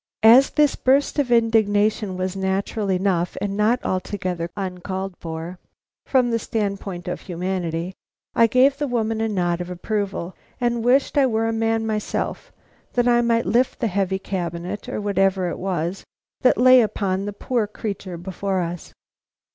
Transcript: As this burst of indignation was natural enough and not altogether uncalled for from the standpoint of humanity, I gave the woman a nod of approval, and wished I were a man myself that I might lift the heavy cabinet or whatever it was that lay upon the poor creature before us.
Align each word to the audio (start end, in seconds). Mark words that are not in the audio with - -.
As 0.23 0.49
this 0.49 0.75
burst 0.75 1.19
of 1.19 1.31
indignation 1.31 2.17
was 2.17 2.35
natural 2.35 2.89
enough 2.89 3.37
and 3.39 3.55
not 3.55 3.85
altogether 3.85 4.49
uncalled 4.57 5.15
for 5.19 5.59
from 6.07 6.31
the 6.31 6.39
standpoint 6.39 7.07
of 7.07 7.21
humanity, 7.21 7.93
I 8.33 8.47
gave 8.47 8.77
the 8.79 8.87
woman 8.87 9.21
a 9.21 9.27
nod 9.29 9.61
of 9.61 9.69
approval, 9.69 10.35
and 10.59 10.83
wished 10.83 11.19
I 11.19 11.27
were 11.27 11.47
a 11.47 11.53
man 11.53 11.85
myself 11.85 12.51
that 12.93 13.07
I 13.07 13.21
might 13.21 13.45
lift 13.45 13.77
the 13.79 13.85
heavy 13.85 14.17
cabinet 14.17 14.89
or 14.89 14.99
whatever 14.99 15.51
it 15.51 15.59
was 15.59 16.03
that 16.41 16.57
lay 16.57 16.81
upon 16.81 17.25
the 17.25 17.31
poor 17.31 17.67
creature 17.67 18.17
before 18.17 18.61
us. 18.61 18.95